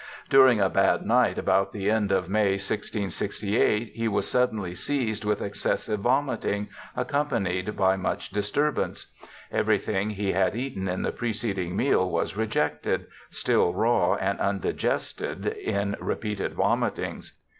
[0.31, 5.43] 'During a bad night about the end of May, 1668, he was suddenly seized with
[5.43, 9.13] excessive vomiting, ac companied by much disturbance.
[9.51, 15.95] Everything he had eaten in the preceding meal was rejected, still raw and undigested, m
[15.99, 17.33] repeated vomitings.